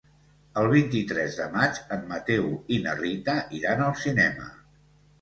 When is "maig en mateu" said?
1.59-2.49